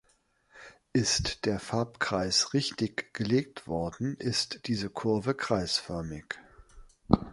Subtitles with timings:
[0.93, 6.25] Ist der Farbkreis richtig gelegt worden, ist diese Kurve kreisförmig.